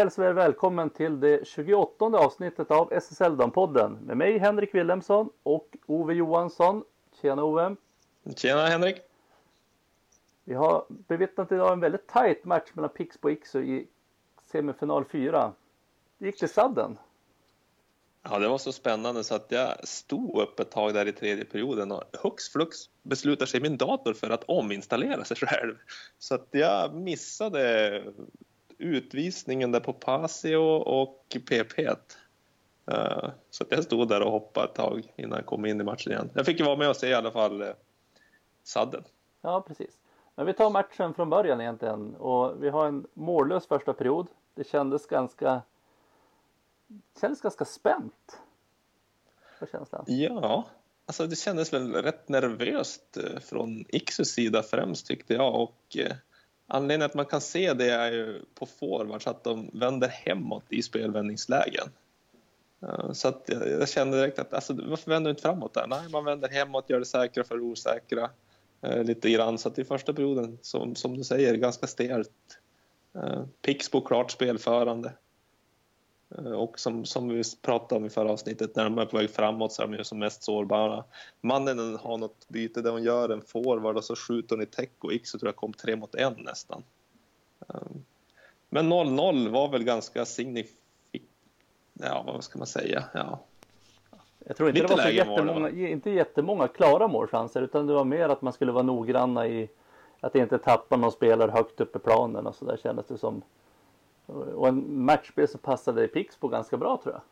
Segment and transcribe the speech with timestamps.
[0.00, 5.76] hälsar er välkommen till det 28 avsnittet av SSL Dampodden med mig Henrik Wilhelmsson och
[5.86, 6.84] Ove Johansson.
[7.20, 7.76] Tjena Ove!
[8.36, 8.96] Tjena Henrik!
[10.44, 13.86] Vi har bevittnat idag en väldigt tight match mellan Pixbo och Iksu i
[14.42, 15.52] semifinal 4.
[16.18, 16.98] Det gick till sadden.
[18.22, 21.44] Ja, det var så spännande så att jag stod upp ett tag där i tredje
[21.44, 25.74] perioden och hux flux beslutar sig min dator för att ominstallera sig själv.
[26.18, 28.02] Så att jag missade
[28.80, 31.78] utvisningen där på Pasio och PP.
[31.78, 35.84] Uh, så att jag stod där och hoppade ett tag innan jag kom in i
[35.84, 36.30] matchen igen.
[36.34, 37.68] Jag fick ju vara med och se i alla fall uh,
[38.62, 39.04] sadden.
[39.40, 39.98] Ja, precis.
[40.34, 44.26] Men vi tar matchen från början egentligen och vi har en mållös första period.
[44.54, 45.62] Det kändes ganska
[46.86, 48.40] det kändes ganska spänt.
[49.58, 50.04] För känslan.
[50.06, 50.64] Ja,
[51.06, 56.16] alltså det kändes väl rätt nervöst eh, från Iksus sida främst tyckte jag och eh,
[56.70, 60.82] anledningen att man kan se det är ju på forwards att de vänder hemåt i
[60.82, 61.88] spelvändningslägen.
[62.82, 65.86] Eh, så att jag kände direkt att alltså, varför vänder du inte framåt där?
[65.86, 68.30] Nej, man vänder hemåt, gör det säkra för det osäkra
[68.82, 69.58] eh, lite grann.
[69.58, 72.30] Så att i första perioden, som, som du säger, ganska stelt.
[73.14, 75.12] Eh, Pixbo klart spelförande.
[76.38, 79.30] Eh, och som, som vi pratade om i förra avsnittet, när de är på väg
[79.30, 81.04] framåt så är de ju som mest sårbara.
[81.40, 85.04] Mannen har något byte där hon gör en forward och så skjuter hon i täck
[85.04, 86.82] och X tror jag kom tre mot en nästan.
[87.68, 88.04] Ehm,
[88.68, 90.80] men 0-0 var väl ganska signifikativt.
[91.92, 93.04] Ja, vad ska man säga?
[93.14, 93.40] Ja.
[94.38, 97.92] Jag tror inte Lite det var så jättemånga, mål, inte jättemånga klara målchanser utan det
[97.92, 99.68] var mer att man skulle vara noggranna i
[100.20, 103.42] att inte tappa någon spelare högt upp i planen och så där kändes det som.
[104.54, 107.22] Och en matchspel som passade Pixbo ganska bra tror jag.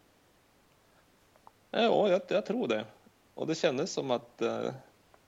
[1.71, 2.85] Ja, jag, jag tror det.
[3.35, 4.71] Och det kändes som att eh,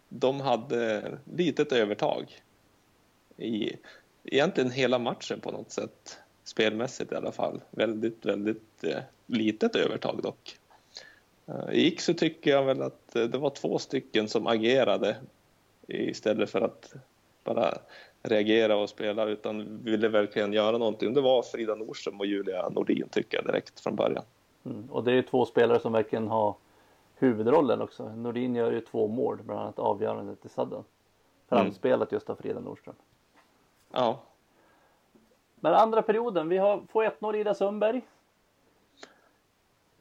[0.09, 2.43] de hade litet övertag
[3.37, 3.77] i
[4.25, 6.19] egentligen hela matchen på något sätt.
[6.45, 7.61] Spelmässigt i alla fall.
[7.71, 10.59] Väldigt, väldigt eh, litet övertag dock.
[11.47, 15.17] Eh, I så tycker jag väl att eh, det var två stycken som agerade
[15.89, 16.95] istället för att
[17.45, 17.79] bara
[18.23, 21.15] reagera och spela utan ville verkligen göra någonting.
[21.15, 24.25] Det var Frida Nordström och Julia Nordin tycker jag direkt från början.
[24.65, 24.91] Mm.
[24.91, 26.55] Och det är ju två spelare som verkligen har
[27.15, 28.09] huvudrollen också.
[28.09, 30.85] Nordin gör ju två mål, bland annat avgörandet i sadden.
[31.49, 32.95] Framspelat just av Frida Nordström.
[33.93, 34.21] Ja.
[35.57, 38.03] Men andra perioden, vi har, får 1-0 Ida Sundberg.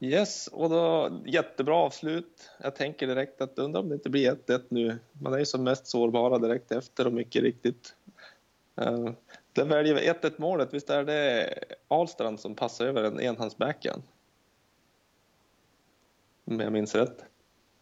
[0.02, 2.52] Yes, och då jättebra avslut.
[2.64, 5.00] Jag tänker direkt att undrar om det inte blir 1-1 nu.
[5.12, 7.96] Man är ju som mest sårbara direkt efter och mycket riktigt.
[8.82, 9.12] Uh,
[9.54, 10.74] där väljer vi 1-1 målet.
[10.74, 11.54] Visst är det
[11.88, 14.04] Ahlstrand som passar över en enhandsbackhand?
[16.46, 17.26] Om jag minns rätt.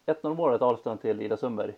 [0.06, 1.74] 1-0 målet Ahlstrand till Ida Sundberg.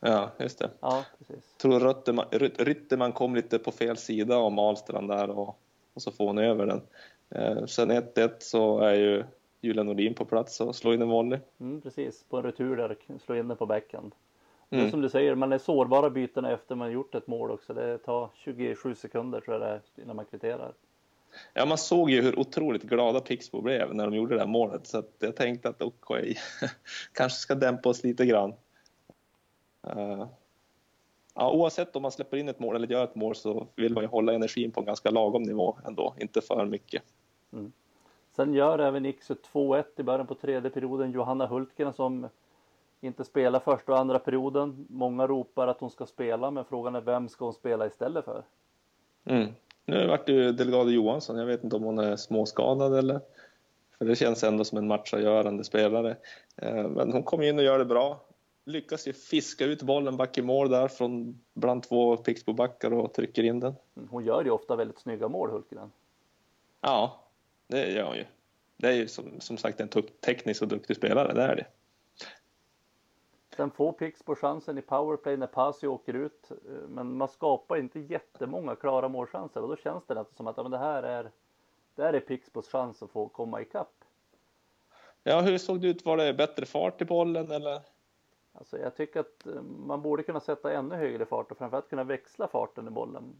[0.00, 0.70] Ja, just det.
[0.80, 1.54] Ja, precis.
[1.56, 2.26] Tror Rytterman,
[2.58, 5.58] Rytterman kom lite på fel sida om Ahlstrand där och,
[5.94, 6.80] och så får hon över den.
[7.36, 9.24] Uh, sen 1-1 så är ju
[9.64, 11.38] Julia Nordin på plats och slå in en volley.
[11.60, 14.14] Mm, precis, på en retur där, slå in den på backhand.
[14.70, 14.90] Mm.
[14.90, 17.74] som du säger, man är sårbara bytena efter man gjort ett mål också.
[17.74, 20.72] Det tar 27 sekunder tror jag det är innan man kvitterar.
[21.54, 24.86] Ja, man såg ju hur otroligt glada Pixbo blev när de gjorde det här målet
[24.86, 26.34] så jag tänkte att okej, okay,
[27.12, 28.54] kanske ska dämpa oss lite grann.
[29.86, 30.26] Uh,
[31.34, 34.04] ja, oavsett om man släpper in ett mål eller gör ett mål så vill man
[34.04, 37.02] ju hålla energin på en ganska lagom nivå ändå, inte för mycket.
[37.52, 37.72] Mm.
[38.36, 41.12] Sen gör även Iksu 2-1 i början på tredje perioden.
[41.12, 42.28] Johanna Hultgren som
[43.00, 44.86] inte spelar första och andra perioden.
[44.90, 48.44] Många ropar att hon ska spela men frågan är vem ska hon spela istället för?
[49.24, 49.52] Mm.
[49.84, 51.38] Nu vart det ju Delgado Johansson.
[51.38, 53.20] Jag vet inte om hon är småskadad eller
[53.98, 56.16] för det känns ändå som en matchavgörande spelare.
[56.56, 58.20] Eh, men hon kommer in och gör det bra.
[58.64, 63.42] Lyckas ju fiska ut bollen back i mål där från bland två Pixbobackar och trycker
[63.42, 63.74] in den.
[63.96, 65.92] Mm, hon gör ju ofta väldigt snygga mål Hultgren.
[66.80, 67.23] Ja,
[67.66, 68.24] det gör hon ju.
[68.76, 69.88] Det är ju som, som sagt en
[70.20, 71.66] teknisk och duktig spelare, det är det.
[73.56, 76.52] Sen får Pixbo chansen i powerplay när Pasi åker ut.
[76.88, 80.72] Men man skapar inte jättemånga klara målchanser och då känns det som att ja, men
[80.72, 81.30] det här är
[81.94, 84.04] det här är Pixbos chans att få komma ikapp.
[85.22, 86.04] Ja, hur såg det ut?
[86.04, 87.80] Var det bättre fart i bollen eller?
[88.52, 92.04] Alltså jag tycker att eh, man borde kunna sätta ännu högre fart och framförallt kunna
[92.04, 93.36] växla farten i bollen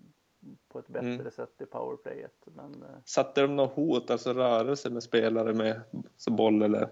[0.68, 1.30] på ett bättre mm.
[1.30, 2.34] sätt i powerplayet.
[2.44, 5.80] Men, eh, Satte de något hot, alltså rörelse med spelare med
[6.16, 6.88] så boll eller?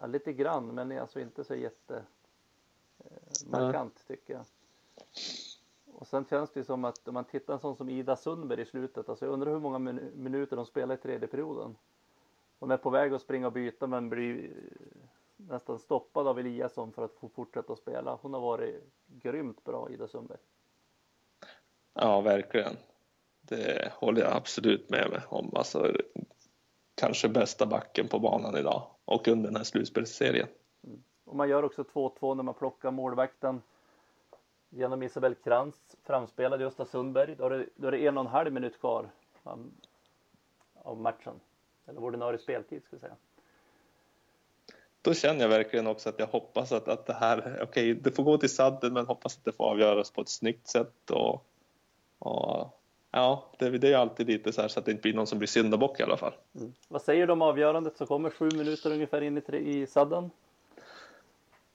[0.00, 2.04] Ja, lite grann, men alltså inte så jätte
[2.98, 4.14] eh, markant ja.
[4.14, 4.44] tycker jag.
[5.92, 8.66] Och sen känns det som att om man tittar en sån som Ida Sundberg i
[8.66, 11.76] slutet, alltså jag undrar hur många min minuter de spelar i tredje perioden.
[12.58, 14.50] Hon är på väg att springa och byta men blir eh,
[15.36, 18.18] nästan stoppad av Eliasson för att få fortsätta att spela.
[18.22, 20.38] Hon har varit grymt bra, Ida Sundberg.
[21.94, 22.76] Ja, verkligen.
[23.40, 25.50] Det håller jag absolut med mig om.
[25.54, 25.92] Alltså,
[26.94, 30.48] kanske bästa backen på banan idag och under den här slutspelsserien.
[30.84, 31.02] Mm.
[31.24, 33.62] Och man gör också 2-2 när man plockar målvakten
[34.68, 37.34] genom Isabel Krantz framspelade Gösta Sundberg.
[37.38, 39.10] Då är, det, då är det en och en halv minut kvar
[39.42, 39.72] um,
[40.74, 41.40] av matchen.
[41.86, 43.16] Eller ordinarie speltid ska jag säga.
[45.02, 48.10] Då känner jag verkligen också att jag hoppas att, att det här, okej, okay, det
[48.10, 51.46] får gå till sadden men hoppas att det får avgöras på ett snyggt sätt och,
[52.20, 52.80] och
[53.10, 55.38] ja, det, det är alltid lite så här så att det inte blir någon som
[55.38, 56.32] blir syndabock i alla fall.
[56.54, 56.72] Mm.
[56.88, 60.30] Vad säger du om avgörandet som kommer sju minuter ungefär in i, i sadden?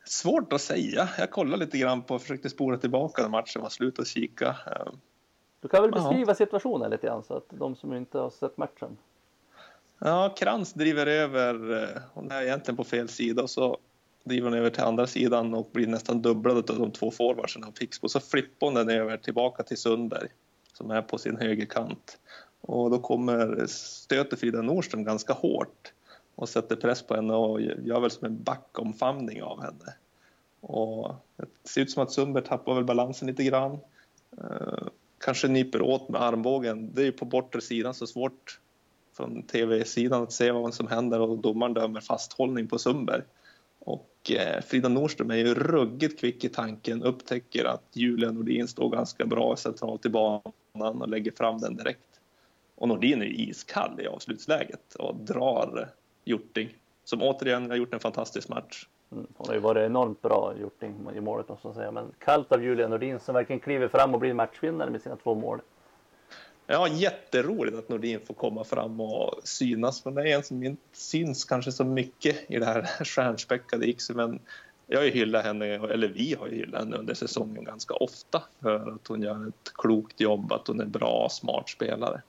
[0.05, 1.09] Svårt att säga.
[1.17, 4.47] Jag kollade lite grann på, försökte spola tillbaka när matchen var slut och kika.
[4.47, 4.99] Ehm,
[5.61, 6.35] du kan väl beskriva Aha.
[6.35, 8.97] situationen lite grann så att de som inte har sett matchen.
[9.99, 13.77] Ja, Krantz driver över, eh, hon är egentligen på fel sida och så
[14.25, 17.71] driver hon över till andra sidan och blir nästan dubblad av de två forwardsen av
[17.71, 18.09] Pixbo.
[18.09, 20.27] Så flippar hon den över tillbaka till Sundberg
[20.73, 22.17] som är på sin högerkant.
[22.61, 25.93] Och då kommer, stöter Frida Nordström ganska hårt
[26.35, 29.93] och sätter press på henne och gör väl som en backomfamning av henne.
[30.61, 33.79] Och det ser ut som att Sundberg tappar väl balansen lite grann.
[34.37, 34.87] Eh,
[35.17, 36.93] kanske nyper åt med armbågen.
[36.93, 38.59] Det är ju på bortre sidan så svårt
[39.17, 43.21] från tv-sidan att se vad som händer och domaren dömer fasthållning på Sundberg.
[43.85, 48.89] Och eh, Frida Nordström är ju ruggigt kvick i tanken, upptäcker att Julia Nordin står
[48.89, 50.41] ganska bra centralt i banan
[51.01, 52.19] och lägger fram den direkt.
[52.75, 55.89] Och Nordin är iskall i avslutsläget och drar
[56.23, 56.69] Hjorting
[57.03, 58.87] som återigen har gjort en fantastisk match.
[59.11, 61.91] Mm, hon har ju varit enormt bra Hjorting i målet måste man säga.
[61.91, 65.35] Men kallt av Julia Nordin som verkligen kliver fram och blir matchvinnare med sina två
[65.35, 65.61] mål.
[66.67, 70.05] Ja, jätteroligt att Nordin får komma fram och synas.
[70.05, 74.13] Men det är en som inte syns kanske så mycket i det här stjärnspäckade Iksu.
[74.13, 74.39] Men
[74.87, 78.43] jag har ju hyllat henne, eller vi har ju hyllat henne under säsongen ganska ofta
[78.61, 82.21] för att hon gör ett klokt jobb, att hon är bra, smart spelare.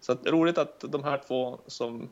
[0.00, 2.08] Så att, roligt att de här två som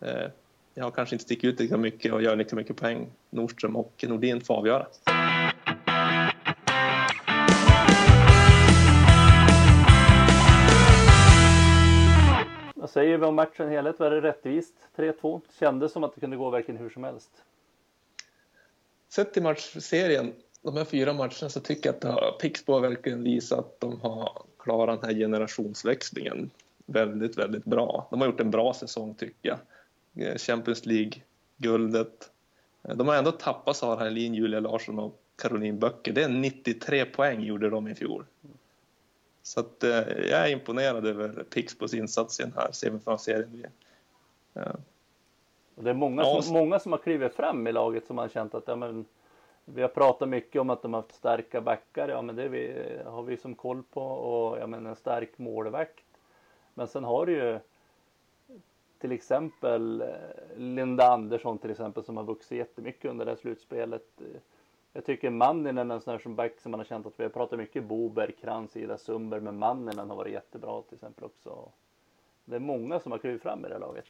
[0.00, 0.26] eh,
[0.74, 4.40] jag kanske inte sticker ut lika mycket och gör lika mycket poäng, Nordström och Nordin
[4.40, 4.86] får avgöra.
[12.96, 13.98] Säger vi om matchen helhet?
[14.00, 14.74] Var det rättvist?
[14.96, 15.40] 3-2?
[15.58, 17.30] Kändes som att det kunde gå verkligen hur som helst.
[19.08, 20.32] Sett till matchserien,
[20.62, 24.42] de här fyra matcherna, så tycker jag att Pixbo har verkligen visat att de har
[24.58, 26.50] klarat den här generationsväxlingen
[26.86, 28.08] väldigt, väldigt bra.
[28.10, 29.58] De har gjort en bra säsong tycker
[30.14, 30.28] jag.
[30.28, 32.30] Eh, Champions League-guldet.
[32.82, 36.12] Eh, de har ändå tappat Sara Helin, Julia Larsson och Caroline Böcker.
[36.12, 38.24] Det är 93 poäng gjorde de i fjol.
[39.46, 43.70] Så att, eh, jag är imponerad över Pixbos insats i den här semifinalserien.
[44.52, 44.72] Ja.
[45.74, 48.54] Det är många, ja, som, många som har klivit fram i laget som har känt
[48.54, 49.04] att ja, men,
[49.64, 52.08] vi har pratat mycket om att de har haft starka backar.
[52.08, 56.04] Ja, men det vi, har vi som koll på och ja, men en stark målvakt.
[56.74, 57.58] Men sen har du ju
[58.98, 60.08] till exempel eh,
[60.56, 64.20] Linda Andersson till exempel som har vuxit jättemycket under det här slutspelet.
[64.96, 67.22] Jag tycker Manninen är en sån här som back som man har känt att vi
[67.22, 71.68] har pratat mycket Boberg, Krantz, Ida Sundberg men Manninen har varit jättebra till exempel också.
[72.44, 74.04] Det är många som har klivit fram i det här laget.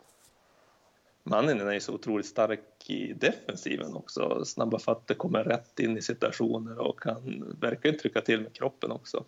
[1.23, 4.45] Manninen är ju så otroligt stark i defensiven också.
[4.45, 9.25] Snabba fötter, kommer rätt in i situationer och kan verkligen trycka till med kroppen också.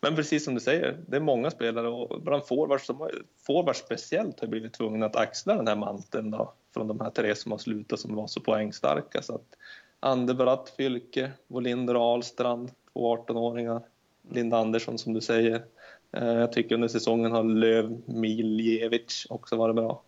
[0.00, 3.08] Men precis som du säger, det är många spelare och bland forwards, som,
[3.46, 7.34] forwards speciellt har blivit tvungna att axla den här manteln då, från de här tre
[7.34, 9.22] som har slutat som var så poängstarka.
[9.22, 9.56] Så att
[10.04, 13.82] Anderbratt, Fylke, Wolinder och Ahlstrand, två 18-åringar.
[14.30, 15.64] Linda Andersson som du säger.
[16.12, 20.02] Eh, jag tycker under säsongen har Löv Miljevic också varit bra.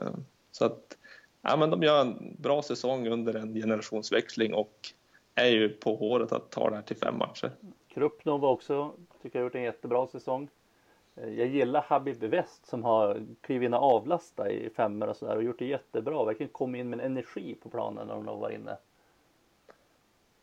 [0.00, 0.14] Eh,
[0.50, 0.96] så att
[1.42, 4.92] ja, men de gör en bra säsong under en generationsväxling och
[5.34, 7.50] är ju på håret att ta det här till fem matcher.
[7.88, 10.48] Krupnov också, tycker jag har gjort en jättebra säsong.
[11.16, 15.36] Eh, jag gillar Habib West som har klivit in och avlastat i femmor och sådär
[15.36, 16.24] och gjort det jättebra.
[16.24, 18.76] Verkligen kommit in med en energi på planen när hon har varit inne.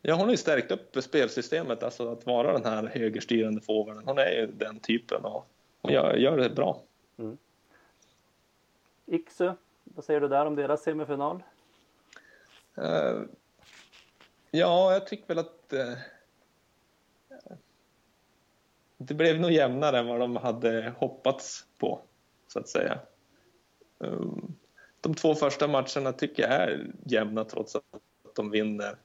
[0.02, 4.02] Ja, hon har ju stärkt upp spelsystemet, alltså att vara den här högerstyrande forwarden.
[4.06, 5.46] Hon är ju den typen och
[5.82, 6.82] hon gör, gör det bra.
[7.18, 7.38] Mm.
[9.06, 9.52] Iksu,
[9.84, 11.42] vad säger du där om deras semifinal?
[12.78, 13.22] Uh,
[14.50, 15.98] ja, jag tycker väl att uh,
[18.96, 22.00] det blev nog jämnare än vad de hade hoppats på,
[22.48, 22.98] så att säga.
[23.98, 24.56] Um,
[25.00, 27.84] de två första matcherna tycker jag är jämna trots att
[28.34, 28.96] de vinner.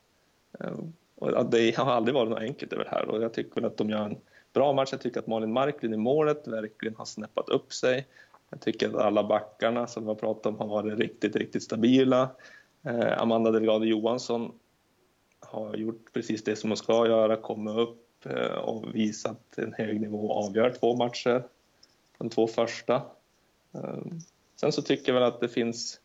[0.60, 0.78] Eh,
[1.16, 3.90] och det har aldrig varit något enkelt över det här och jag tycker att de
[3.90, 4.18] gör en
[4.54, 4.90] bra match.
[4.92, 8.08] Jag tycker att Malin Marklund i målet verkligen har snäppat upp sig.
[8.50, 12.30] Jag tycker att alla backarna som vi har pratat om har varit riktigt, riktigt stabila.
[12.84, 14.52] Eh, Amanda Delgado Johansson
[15.40, 20.02] har gjort precis det som hon ska göra, kommit upp, eh, och visat en hög
[20.02, 21.44] nivå och avgör två matcher,
[22.18, 23.02] de två första.
[24.56, 26.00] Sen så tycker jag väl att det finns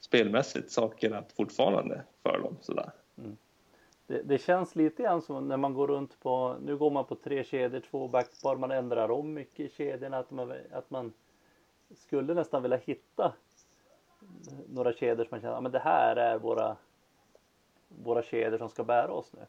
[0.00, 2.90] spelmässigt saker att fortfarande för dem sådär.
[3.18, 3.36] Mm.
[4.12, 7.14] Det, det, känns lite grann som när man går runt på, nu går man på
[7.14, 11.12] tre kedjor, två backpar, man ändrar om mycket i kedjorna, att man, att man
[11.94, 13.32] skulle nästan vilja hitta
[14.68, 16.76] några kedjor som man känner, men det här är våra,
[17.88, 19.46] våra kedjor som ska bära oss nu.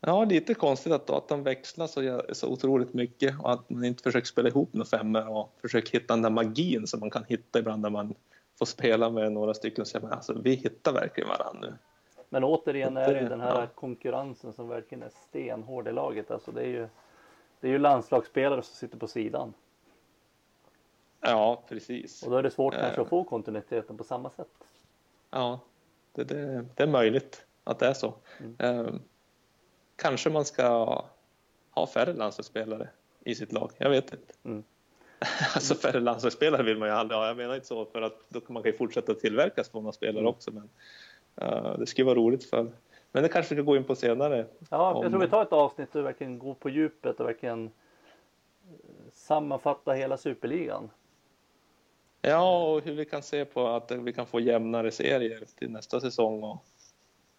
[0.00, 4.02] Ja, lite konstigt att, att de växlar så, så otroligt mycket och att man inte
[4.02, 7.58] försöker spela ihop några femmor och försöker hitta den där magin som man kan hitta
[7.58, 8.14] ibland när man
[8.58, 11.74] får spela med några stycken och säger alltså vi hittar verkligen varandra nu.
[12.32, 16.30] Men återigen är det ju den här konkurrensen som verkligen är stenhård i laget.
[16.30, 16.88] Alltså det är ju,
[17.60, 19.54] det är ju landslagsspelare som sitter på sidan.
[21.20, 22.22] Ja, precis.
[22.22, 24.48] Och då är det svårt kanske att få kontinuiteten på samma sätt.
[25.30, 25.60] Ja,
[26.12, 28.14] det, det, det är möjligt att det är så.
[28.38, 28.86] Mm.
[28.86, 29.02] Um,
[29.96, 31.02] kanske man ska
[31.70, 32.88] ha färre landslagsspelare
[33.20, 33.70] i sitt lag.
[33.78, 34.34] Jag vet inte.
[34.44, 34.64] Mm.
[35.54, 37.26] alltså färre landslagsspelare vill man ju aldrig ha.
[37.26, 40.30] Jag menar inte så för att då kan man ju fortsätta tillverka sådana spelare mm.
[40.30, 40.50] också.
[40.50, 40.68] Men
[41.78, 42.72] det skulle vara roligt för
[43.12, 44.46] men det kanske vi ska gå in på senare.
[44.70, 45.02] Ja, om...
[45.02, 47.70] jag tror vi tar ett avsnitt och verkligen går på djupet och verkligen eh,
[49.12, 50.90] sammanfatta hela superligan.
[52.22, 56.00] Ja, och hur vi kan se på att vi kan få jämnare serier till nästa
[56.00, 56.64] säsong och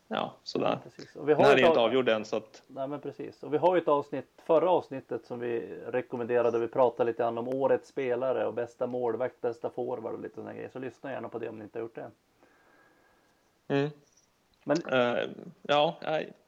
[0.07, 0.79] ja, sådär.
[1.15, 2.63] Ja, Den här är inte avgjord än så att...
[2.67, 3.43] Nej men precis.
[3.43, 6.60] Och vi har ju ett avsnitt, förra avsnittet som vi rekommenderade.
[6.60, 10.53] Vi pratade lite grann om årets spelare och bästa målvakt, bästa forward och lite sådana
[10.53, 10.69] grejer.
[10.74, 12.12] Så lyssna gärna på det om ni inte har gjort det.
[13.72, 13.90] Mm.
[14.63, 14.78] Men...
[14.78, 15.30] Uh,
[15.62, 15.98] ja,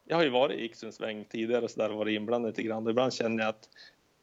[0.04, 2.62] jag, har ju varit i Iksuns sväng tidigare och så där och varit inblandad lite
[2.62, 2.84] grann.
[2.84, 3.68] Och ibland känner jag att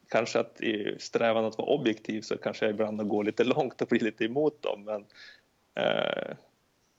[0.08, 3.88] kanske att i strävan att vara objektiv så kanske jag ibland går lite långt och
[3.88, 4.84] blir lite emot dem.
[4.84, 5.00] Men
[5.84, 6.34] uh,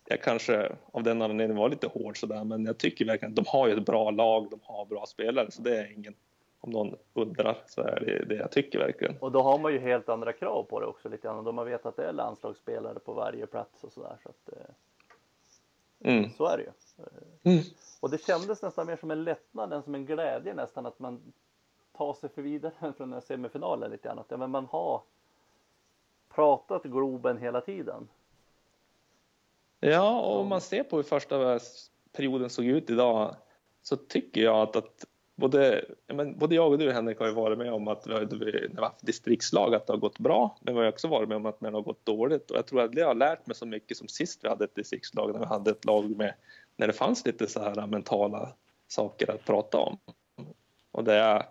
[0.06, 3.46] jag kanske av den anledningen var lite hård sådär, men jag tycker verkligen att de
[3.48, 6.16] har ju ett bra lag, de har bra spelare, så det är ingen
[6.64, 9.18] om någon undrar så är det det jag tycker verkligen.
[9.20, 11.44] Och då har man ju helt andra krav på det också lite grann.
[11.44, 14.18] Då man vet att det är landslagsspelare på varje plats och sådär.
[14.24, 14.74] Så, att, eh,
[16.04, 16.30] mm.
[16.38, 16.72] så är det ju.
[17.52, 17.64] Mm.
[18.00, 21.34] Och det kändes nästan mer som en lättnad än som en glädje nästan att man
[21.98, 24.20] tar sig för vidare från den här semifinalen lite grann.
[24.20, 25.02] Att ja, men man har
[26.30, 28.08] pratat Globen hela tiden.
[29.80, 31.60] Ja, och om man ser på hur första
[32.12, 33.36] perioden såg ut idag
[33.82, 37.58] så tycker jag att, att både, men både jag och du Henrik har ju varit
[37.58, 40.58] med om att vi har, när vi har haft distriktslag att det har gått bra
[40.62, 42.82] men vi har också varit med om att det har gått dåligt och jag tror
[42.82, 45.46] att jag har lärt mig så mycket som sist vi hade ett distriktslag när vi
[45.46, 46.34] hade ett lag med
[46.78, 48.54] när det fanns lite så här mentala
[48.88, 49.98] saker att prata om
[50.92, 51.44] och det jag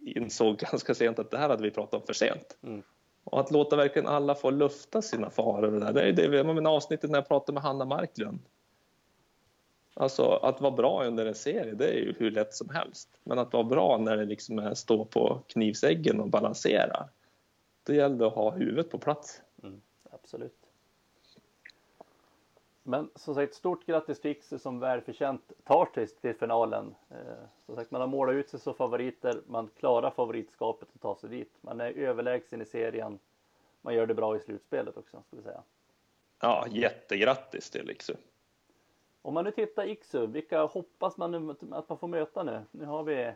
[0.00, 2.58] insåg ganska sent att det här hade vi pratat om för sent.
[2.62, 2.82] Mm.
[3.24, 5.70] Och att låta verkligen alla få lufta sina faror.
[5.70, 6.12] Det, där.
[6.12, 8.38] det är det med avsnittet när jag pratade med Hanna Marklund.
[9.94, 13.08] Alltså att vara bra under en serie, det är ju hur lätt som helst.
[13.24, 17.08] Men att vara bra när det liksom är stå på knivsäggen och balansera.
[17.82, 19.42] Då gäller det att ha huvudet på plats.
[19.62, 19.80] Mm,
[20.10, 20.62] absolut.
[22.82, 26.94] Men som sagt, stort grattis till Ixu som välförtjänt tar sig till finalen.
[27.10, 27.16] Eh,
[27.66, 31.30] som sagt, man har målat ut sig som favoriter, man klarar favoritskapet och tar sig
[31.30, 31.52] dit.
[31.60, 33.18] Man är överlägsen i serien.
[33.80, 35.62] Man gör det bra i slutspelet också, ska vi säga.
[36.40, 38.14] Ja, jättegrattis till Ixu.
[39.22, 42.62] Om man nu tittar Iksu, vilka hoppas man nu att man får möta nu?
[42.70, 43.32] Nu har vi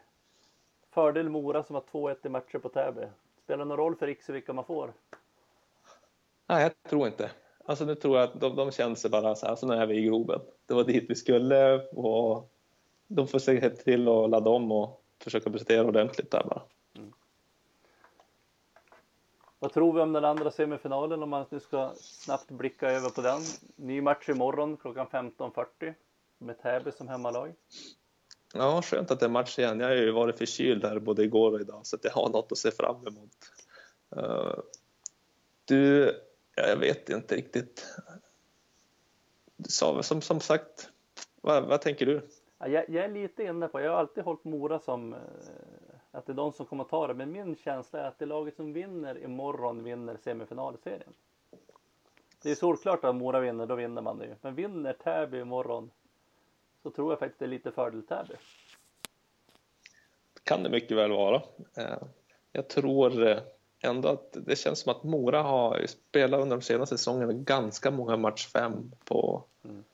[0.91, 3.07] fördel Mora som har 2-1 i matcher på Täby.
[3.45, 4.93] Spelar det någon roll för Iksu vilka man får?
[6.47, 7.31] Nej, jag tror inte.
[7.65, 9.87] Alltså nu tror jag att de, de känner sig bara så här, så nu är
[9.87, 10.41] vi i groben.
[10.67, 12.51] Det var dit vi skulle och
[13.07, 16.63] de får se till att ladda om och försöka prestera ordentligt där bara.
[19.59, 23.21] Vad tror vi om den andra semifinalen om man nu ska snabbt blicka över på
[23.21, 23.41] den?
[23.77, 25.95] Ny match imorgon klockan 15.40
[26.39, 27.55] med Täby som hemmalag.
[28.55, 29.81] Ja, skönt att det är match igen.
[29.81, 32.53] Jag har ju varit förkyld här både igår och idag så att jag har något
[32.53, 33.31] att se fram emot.
[34.17, 34.59] Uh,
[35.65, 36.13] du,
[36.55, 37.87] jag vet inte riktigt.
[39.69, 40.91] Som, som, som sagt,
[41.41, 42.29] vad, vad tänker du?
[42.59, 45.19] Jag, jag, är lite inne på, jag har alltid hållit Mora som eh,
[46.17, 47.15] att det är de som kommer ta det.
[47.15, 51.13] Men min känsla är att det laget som vinner imorgon vinner semifinalserien.
[52.43, 54.35] Det är solklart att Mora vinner, då vinner man det ju.
[54.41, 55.91] Men vinner Täby imorgon
[56.83, 58.35] så tror jag faktiskt det är lite fördel Täby.
[60.43, 61.43] Kan det mycket väl vara.
[61.77, 62.03] Eh,
[62.53, 63.39] jag tror eh,
[63.81, 68.17] ändå att det känns som att Mora har spelat under de senaste säsongerna ganska många
[68.17, 69.85] match fem på mm.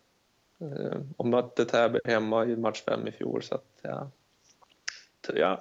[0.59, 4.11] eh, och mötte Täby hemma i match fem i fjol så att ja,
[5.35, 5.61] ja,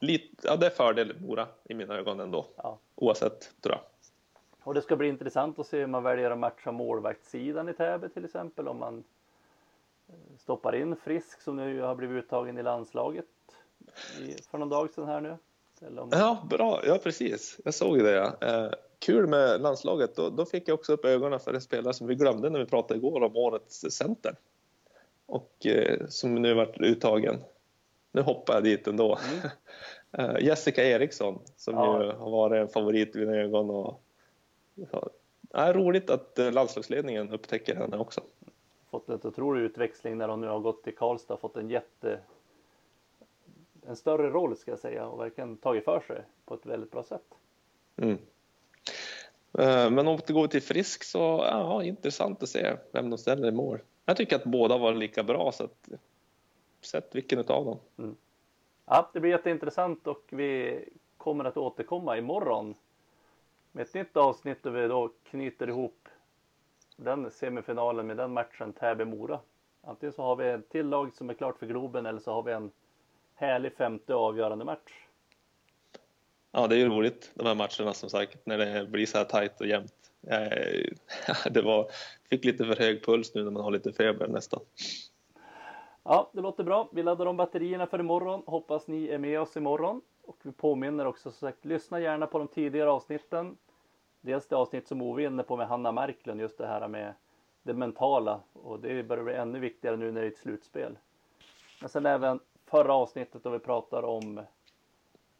[0.00, 2.78] lite, ja det är fördel Mora i mina ögon ändå ja.
[2.94, 3.82] oavsett tror jag.
[4.62, 8.08] Och det ska bli intressant att se hur man väljer att matcha målvaktssidan i Täby
[8.08, 9.04] till exempel om man
[10.08, 13.24] eh, stoppar in Frisk som nu har blivit uttagen i landslaget
[14.20, 15.36] i, för någon dag sedan här nu.
[15.80, 16.08] Eller om...
[16.12, 16.80] Ja, bra.
[16.84, 17.60] Ja, precis.
[17.64, 18.10] Jag såg det.
[18.10, 18.36] Ja.
[18.40, 20.16] Eh, kul med landslaget.
[20.16, 22.66] Då, då, fick jag också upp ögonen för en spelare som vi glömde när vi
[22.66, 24.36] pratade igår om årets center.
[25.26, 27.36] Och eh, som nu varit uttagen.
[28.12, 29.18] Nu hoppar jag dit ändå.
[29.32, 29.48] Mm.
[30.12, 32.04] Eh, Jessica Eriksson som ja.
[32.04, 33.70] ju har varit en favorit i mina ögon.
[33.70, 34.02] Och,
[34.74, 35.10] ja,
[35.50, 38.20] är roligt att eh, landslagsledningen upptäcker henne också.
[38.90, 41.36] Fått en otrolig utväxling när hon nu har gått till Karlstad.
[41.36, 42.18] Fått en jätte
[43.88, 47.02] en större roll ska jag säga och verkligen tagit för sig på ett väldigt bra
[47.02, 47.34] sätt.
[47.96, 48.18] Mm.
[49.58, 51.18] Eh, men om det går till Frisk så
[51.50, 53.78] ja, intressant att se vem de ställer i mål.
[54.04, 55.88] Jag tycker att båda var lika bra så att
[56.80, 57.78] sätt vilken av dem.
[57.98, 58.16] Mm.
[58.86, 60.84] Ja, det blir jätteintressant och vi
[61.16, 62.74] kommer att återkomma imorgon
[63.72, 66.08] med ett nytt avsnitt där vi då knyter ihop
[66.96, 69.38] den semifinalen med den matchen Täby-Mora.
[69.82, 72.42] Antingen så har vi ett till lag som är klart för Globen eller så har
[72.42, 72.70] vi en
[73.34, 75.06] härlig femte avgörande match.
[76.52, 79.24] Ja, det är ju roligt de här matcherna som sagt när det blir så här
[79.24, 79.94] tajt och jämnt.
[81.50, 81.90] Det var,
[82.30, 84.60] fick lite för hög puls nu när man har lite feber nästan.
[86.10, 86.88] Ja, det låter bra.
[86.92, 88.42] Vi laddar om batterierna för imorgon.
[88.46, 90.00] Hoppas ni är med oss imorgon.
[90.22, 93.56] Och vi påminner också som sagt, lyssna gärna på de tidigare avsnitten.
[94.20, 97.14] Dels det avsnitt som Ove är inne på med Hanna Marklund, just det här med
[97.62, 98.40] det mentala.
[98.52, 100.98] Och det börjar bli ännu viktigare nu när det är ett slutspel.
[101.80, 104.40] Men sen även förra avsnittet då vi pratar om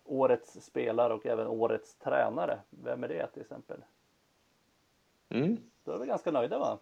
[0.05, 2.59] årets spelare och även årets tränare.
[2.71, 3.85] Vem är det till exempel?
[5.29, 5.57] Mm.
[5.85, 6.79] Då är vi ganska nöjda va?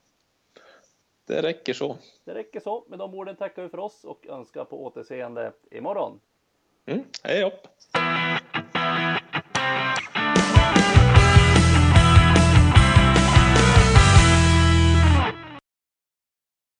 [1.26, 1.96] Det räcker så.
[2.24, 2.84] Det räcker så.
[2.88, 6.20] Med de orden tackar vi för oss och önskar på återseende imorgon.
[6.86, 7.04] Mm.
[7.22, 7.68] Hej upp!